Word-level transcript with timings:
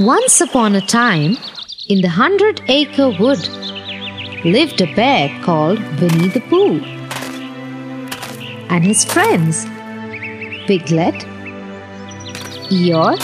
Once 0.00 0.42
upon 0.42 0.74
a 0.74 0.80
time, 0.82 1.38
in 1.88 2.02
the 2.02 2.08
hundred 2.08 2.60
acre 2.68 3.08
wood, 3.18 3.48
lived 4.44 4.78
a 4.82 4.94
bear 4.94 5.30
called 5.42 5.78
Winnie 5.98 6.28
the 6.28 6.42
Pooh. 6.50 6.84
And 8.68 8.84
his 8.84 9.06
friends, 9.06 9.64
Piglet, 10.66 11.14
Eeyore, 12.68 13.18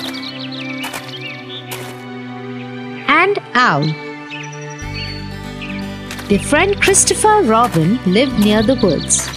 and 3.07 3.39
Owl. 3.52 3.84
Their 6.29 6.39
friend 6.39 6.80
Christopher 6.80 7.43
Robin 7.43 8.02
lived 8.11 8.39
near 8.39 8.62
the 8.62 8.77
woods. 8.77 9.29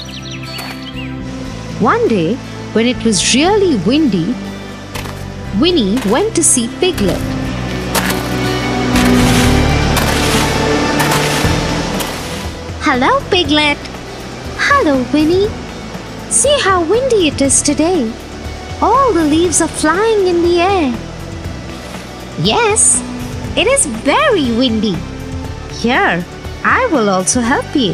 One 1.82 2.08
day, 2.08 2.36
when 2.72 2.86
it 2.86 3.04
was 3.04 3.36
really 3.36 3.76
windy, 3.86 4.34
Winnie 5.60 5.98
went 6.12 6.36
to 6.36 6.44
see 6.44 6.68
Piglet. 6.80 7.18
Hello, 12.82 13.22
Piglet. 13.30 13.78
Hello, 14.58 15.06
Winnie. 15.14 15.48
See 16.30 16.54
how 16.60 16.84
windy 16.84 17.30
it 17.30 17.42
is 17.42 17.62
today. 17.62 18.12
All 18.82 19.14
the 19.14 19.24
leaves 19.24 19.62
are 19.62 19.70
flying 19.70 20.28
in 20.28 20.44
the 20.44 20.60
air. 20.60 20.94
Yes, 22.42 23.02
it 23.56 23.66
is 23.66 23.86
very 23.86 24.52
windy. 24.58 24.98
Here, 25.80 26.26
I 26.66 26.86
will 26.92 27.10
also 27.10 27.40
help 27.40 27.74
you. 27.74 27.94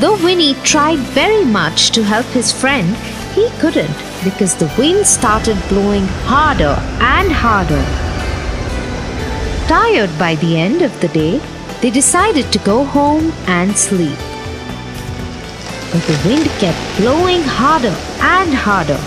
Though 0.00 0.16
Winnie 0.24 0.54
tried 0.64 0.98
very 0.98 1.44
much 1.44 1.90
to 1.90 2.02
help 2.02 2.26
his 2.26 2.50
friend, 2.50 2.96
he 3.40 3.48
couldn't 3.58 3.96
because 4.22 4.54
the 4.54 4.70
wind 4.76 5.06
started 5.06 5.56
blowing 5.68 6.06
harder 6.32 6.76
and 7.00 7.32
harder. 7.32 7.82
Tired 9.66 10.12
by 10.18 10.34
the 10.36 10.58
end 10.58 10.82
of 10.82 10.92
the 11.00 11.08
day, 11.08 11.38
they 11.80 11.90
decided 11.90 12.52
to 12.52 12.58
go 12.70 12.84
home 12.84 13.32
and 13.46 13.76
sleep. 13.76 14.18
But 15.92 16.02
the 16.10 16.18
wind 16.26 16.46
kept 16.62 16.80
blowing 16.98 17.42
harder 17.42 17.96
and 18.20 18.52
harder. 18.66 19.00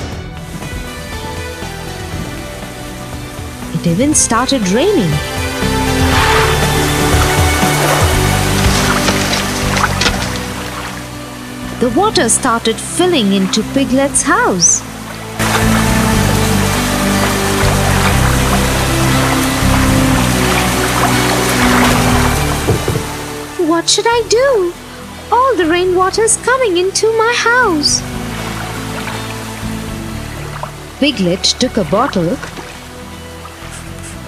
It 3.75 3.85
even 3.87 4.15
started 4.15 4.67
raining. 4.69 5.32
The 11.83 11.89
water 11.89 12.29
started 12.29 12.79
filling 12.79 13.33
into 13.33 13.61
Piglet's 13.73 14.21
house. 14.21 14.79
What 23.67 23.89
should 23.89 24.05
I 24.07 24.23
do? 24.29 24.73
All 25.29 25.57
the 25.57 25.65
rainwater 25.65 26.21
is 26.21 26.37
coming 26.37 26.77
into 26.77 27.11
my 27.17 27.33
house. 27.35 27.99
Piglet 31.01 31.43
took 31.59 31.75
a 31.75 31.83
bottle, 31.91 32.37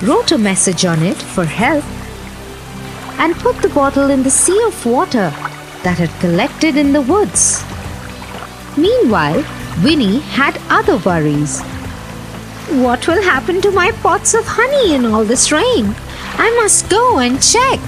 wrote 0.03 0.34
a 0.34 0.38
message 0.38 0.84
on 0.84 1.02
it 1.02 1.16
for 1.16 1.45
help, 1.45 1.86
and 3.17 3.34
put 3.36 3.56
the 3.62 3.69
bottle 3.69 4.09
in 4.09 4.23
the 4.23 4.30
sea 4.30 4.62
of 4.67 4.86
water 4.86 5.34
that 5.86 6.00
had 6.00 6.19
collected 6.19 6.75
in 6.75 6.91
the 6.91 7.02
woods. 7.02 7.64
Meanwhile, 8.75 9.45
Winnie 9.83 10.19
had 10.19 10.59
other 10.67 10.97
worries. 10.97 11.61
What 12.86 13.08
will 13.08 13.22
happen 13.22 13.61
to 13.61 13.72
my 13.72 13.91
pots 13.91 14.33
of 14.33 14.45
honey 14.45 14.95
in 14.95 15.06
all 15.06 15.23
this 15.23 15.52
rain? 15.52 15.95
I 16.38 16.50
must 16.61 16.89
go 16.89 17.19
and 17.19 17.41
check. 17.41 17.80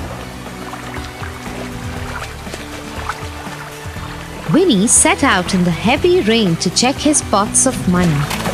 Winnie 4.53 4.87
set 4.87 5.23
out 5.23 5.55
in 5.55 5.63
the 5.63 5.71
heavy 5.71 6.21
rain 6.21 6.55
to 6.57 6.69
check 6.69 6.95
his 6.95 7.23
pots 7.23 7.65
of 7.65 7.89
money. 7.89 8.46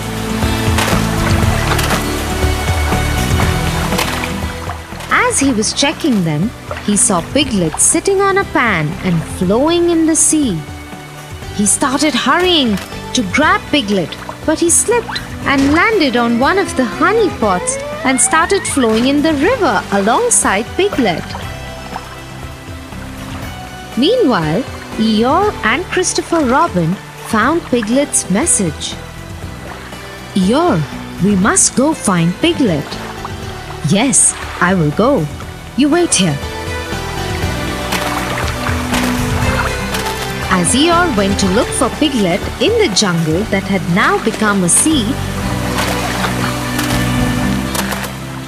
As 5.33 5.39
he 5.39 5.51
was 5.51 5.73
checking 5.73 6.23
them, 6.23 6.51
he 6.85 6.95
saw 6.95 7.19
Piglet 7.33 7.79
sitting 7.79 8.21
on 8.21 8.38
a 8.38 8.44
pan 8.53 8.88
and 9.03 9.23
flowing 9.39 9.89
in 9.89 10.05
the 10.05 10.16
sea. 10.16 10.53
He 11.55 11.66
started 11.66 12.13
hurrying 12.13 12.77
to 13.16 13.23
grab 13.33 13.59
Piglet, 13.71 14.16
but 14.45 14.59
he 14.59 14.69
slipped 14.69 15.19
and 15.47 15.73
landed 15.73 16.17
on 16.17 16.39
one 16.39 16.59
of 16.59 16.77
the 16.77 16.85
honey 16.85 17.29
pots 17.39 17.77
and 18.05 18.21
started 18.21 18.61
flowing 18.61 19.07
in 19.07 19.23
the 19.23 19.33
river 19.33 19.81
alongside 19.94 20.67
Piglet. 20.77 21.25
Meanwhile, 23.97 24.61
Eeyore 25.01 25.51
and 25.65 25.83
Christopher 25.85 26.45
Robin 26.45 26.94
found 27.33 27.63
Piglet's 27.71 28.29
message. 28.29 28.94
Eeyore, 30.35 30.79
we 31.23 31.35
must 31.38 31.75
go 31.75 31.91
find 31.91 32.31
Piglet. 32.35 32.85
Yes, 33.89 34.35
I 34.63 34.74
will 34.75 34.91
go. 34.91 35.28
You 35.75 35.90
wait 35.90 36.16
here. 36.16 36.38
As 40.57 40.74
Eeyore 40.74 41.18
went 41.18 41.38
to 41.41 41.47
look 41.50 41.68
for 41.68 41.90
Piglet 42.00 42.40
in 42.62 42.72
the 42.79 42.96
jungle 42.96 43.41
that 43.51 43.63
had 43.63 43.84
now 43.94 44.24
become 44.24 44.63
a 44.63 44.69
sea, 44.69 45.03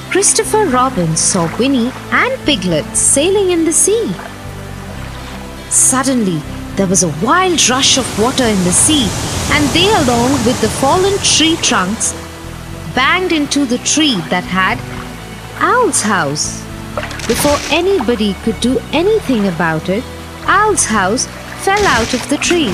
Christopher 0.09 0.66
Robin 0.68 1.18
saw 1.18 1.53
Winnie 1.59 1.92
and 2.12 2.40
Piglet 2.46 2.86
sailing 2.96 3.52
in 3.52 3.66
the 3.66 3.74
sea. 3.74 4.08
Suddenly, 5.70 6.42
there 6.78 6.88
was 6.88 7.03
a 7.03 7.14
wild 7.26 7.68
rush 7.68 7.97
of 7.97 8.08
water 8.18 8.46
in 8.46 8.64
the 8.64 8.72
sea, 8.72 9.06
and 9.52 9.68
they, 9.76 9.90
along 10.03 10.32
with 10.46 10.62
the 10.62 10.70
fallen 10.80 11.18
tree 11.18 11.58
trunks, 11.58 12.14
banged 12.96 13.34
into 13.34 13.66
the 13.66 13.80
tree 13.80 14.16
that 14.30 14.46
had 14.46 14.80
Owl's 15.59 16.01
house. 16.01 16.61
Before 17.27 17.57
anybody 17.69 18.33
could 18.43 18.59
do 18.59 18.79
anything 18.91 19.47
about 19.47 19.89
it, 19.89 20.03
Owl's 20.47 20.85
house 20.85 21.27
fell 21.63 21.85
out 21.88 22.13
of 22.13 22.29
the 22.29 22.38
tree. 22.38 22.73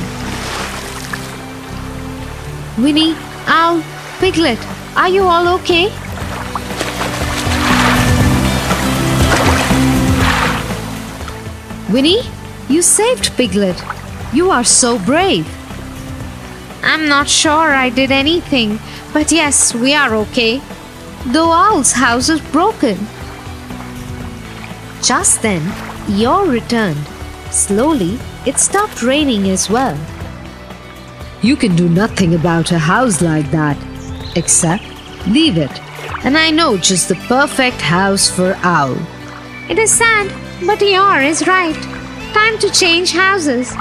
Winnie, 2.77 3.15
Owl, 3.47 3.83
Piglet, 4.19 4.59
are 4.95 5.09
you 5.09 5.23
all 5.23 5.47
okay? 5.55 5.89
Winnie, 11.91 12.21
you 12.69 12.81
saved 12.81 13.35
Piglet. 13.35 13.81
You 14.33 14.49
are 14.49 14.63
so 14.63 14.97
brave. 14.97 15.47
I'm 16.83 17.07
not 17.07 17.27
sure 17.27 17.73
I 17.73 17.89
did 17.89 18.11
anything, 18.11 18.79
but 19.13 19.31
yes, 19.31 19.75
we 19.75 19.93
are 19.93 20.15
okay. 20.15 20.61
Though 21.27 21.51
Owl's 21.51 21.91
house 21.91 22.29
is 22.29 22.41
broken. 22.51 22.97
Just 25.03 25.41
then, 25.41 25.61
Eeyore 26.07 26.51
returned. 26.51 27.05
Slowly, 27.51 28.19
it 28.45 28.57
stopped 28.57 29.03
raining 29.03 29.49
as 29.49 29.69
well. 29.69 29.97
You 31.41 31.55
can 31.55 31.75
do 31.75 31.87
nothing 31.87 32.35
about 32.35 32.71
a 32.71 32.79
house 32.79 33.21
like 33.21 33.49
that, 33.51 33.77
except 34.35 34.83
leave 35.27 35.57
it. 35.57 35.71
And 36.25 36.37
I 36.37 36.49
know 36.49 36.77
just 36.77 37.07
the 37.07 37.15
perfect 37.27 37.81
house 37.81 38.29
for 38.29 38.55
Owl. 38.63 38.97
It 39.69 39.77
is 39.77 39.91
sad, 39.91 40.27
but 40.65 40.79
Eeyore 40.79 41.27
is 41.27 41.47
right. 41.47 41.75
Time 42.33 42.57
to 42.59 42.69
change 42.71 43.11
houses. 43.11 43.71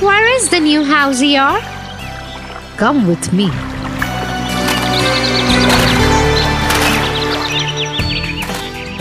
Where 0.00 0.26
is 0.36 0.50
the 0.50 0.60
new 0.60 0.84
house, 0.84 1.20
Eeyore? 1.20 1.60
Come 2.76 3.06
with 3.06 3.32
me. 3.32 3.50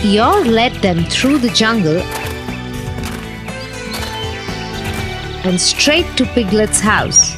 Eeyore 0.01 0.45
led 0.45 0.73
them 0.75 1.03
through 1.05 1.39
the 1.39 1.49
jungle 1.49 2.01
and 5.43 5.59
straight 5.59 6.05
to 6.17 6.25
Piglet's 6.27 6.79
house. 6.79 7.35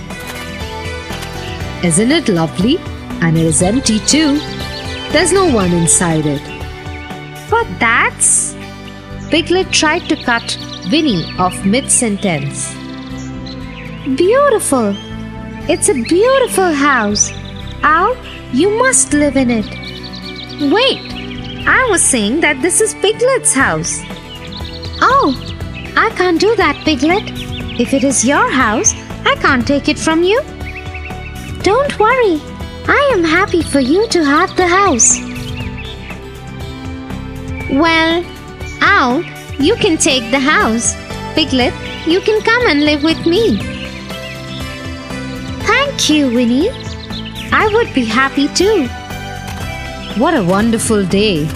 Isn't 1.83 2.11
it 2.11 2.29
lovely? 2.29 2.77
And 3.21 3.37
it 3.37 3.45
is 3.45 3.61
empty 3.61 3.99
too. 3.99 4.37
There's 5.11 5.33
no 5.33 5.51
one 5.51 5.71
inside 5.73 6.25
it. 6.25 6.41
But 7.49 7.67
that's. 7.79 8.55
Piglet 9.29 9.71
tried 9.71 10.07
to 10.09 10.15
cut 10.15 10.57
Winnie 10.91 11.25
off 11.39 11.65
mid 11.65 11.89
sentence. 11.89 12.73
Beautiful! 14.17 14.95
It's 15.69 15.89
a 15.89 15.93
beautiful 15.93 16.73
house. 16.73 17.31
Owl, 17.81 18.15
you 18.51 18.69
must 18.77 19.13
live 19.13 19.37
in 19.37 19.49
it. 19.49 19.69
Wait, 20.71 21.10
I 21.67 21.87
was 21.89 22.01
saying 22.01 22.41
that 22.41 22.61
this 22.61 22.81
is 22.81 22.93
Piglet's 22.95 23.53
house. 23.53 23.99
Oh, 25.01 25.35
I 25.95 26.09
can't 26.11 26.39
do 26.39 26.55
that, 26.55 26.75
Piglet. 26.85 27.23
If 27.79 27.93
it 27.93 28.03
is 28.03 28.25
your 28.25 28.49
house, 28.49 28.93
I 29.25 29.35
can't 29.35 29.65
take 29.65 29.89
it 29.89 29.99
from 29.99 30.23
you. 30.23 30.41
Don't 31.63 31.97
worry, 31.99 32.41
I 32.87 33.11
am 33.13 33.23
happy 33.23 33.61
for 33.61 33.79
you 33.79 34.07
to 34.09 34.23
have 34.23 34.55
the 34.55 34.67
house. 34.67 35.19
Well, 37.71 38.25
Owl, 38.81 39.23
you 39.59 39.75
can 39.75 39.97
take 39.97 40.29
the 40.31 40.39
house. 40.39 40.95
Piglet, 41.35 41.73
you 42.07 42.21
can 42.21 42.41
come 42.41 42.67
and 42.67 42.83
live 42.83 43.03
with 43.03 43.25
me. 43.25 43.57
Thank 45.63 46.09
you, 46.09 46.33
Winnie. 46.33 46.69
I 47.51 47.69
would 47.73 47.93
be 47.93 48.05
happy 48.05 48.47
too. 48.49 48.87
What 50.17 50.35
a 50.35 50.43
wonderful 50.43 51.05
day. 51.05 51.47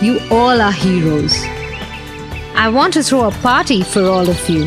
You 0.00 0.20
all 0.30 0.60
are 0.60 0.72
heroes. 0.72 1.34
I 2.54 2.70
want 2.72 2.94
to 2.94 3.02
throw 3.02 3.26
a 3.26 3.30
party 3.30 3.82
for 3.82 4.04
all 4.04 4.28
of 4.28 4.48
you. 4.48 4.66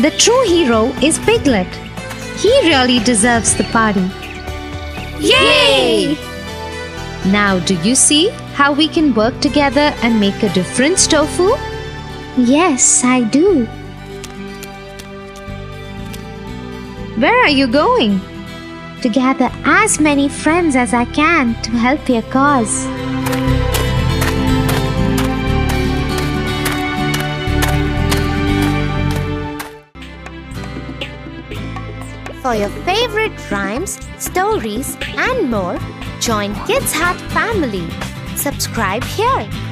The 0.00 0.14
true 0.16 0.42
hero 0.46 0.86
is 1.02 1.18
Piglet. 1.18 1.66
He 2.36 2.50
really 2.68 3.00
deserves 3.00 3.56
the 3.56 3.64
party. 3.64 4.08
Yay! 5.18 6.16
Now, 7.26 7.58
do 7.58 7.74
you 7.82 7.96
see 7.96 8.28
how 8.54 8.72
we 8.72 8.86
can 8.86 9.12
work 9.12 9.40
together 9.40 9.92
and 10.02 10.20
make 10.20 10.40
a 10.44 10.52
difference, 10.52 11.06
Tofu? 11.06 11.50
Yes, 12.36 13.02
I 13.04 13.22
do. 13.22 13.64
Where 17.16 17.36
are 17.42 17.50
you 17.50 17.66
going? 17.66 18.20
To 19.02 19.08
gather 19.08 19.48
as 19.64 20.00
many 20.00 20.28
friends 20.28 20.74
as 20.74 20.92
I 20.92 21.04
can 21.04 21.54
to 21.62 21.70
help 21.70 22.08
your 22.08 22.22
cause. 22.22 22.84
For 32.42 32.54
your 32.56 32.70
favorite 32.84 33.50
rhymes, 33.52 34.00
stories, 34.18 34.96
and 35.16 35.48
more, 35.48 35.78
join 36.18 36.54
Kids 36.66 36.92
Hut 36.92 37.20
family. 37.30 37.88
Subscribe 38.36 39.04
here. 39.04 39.67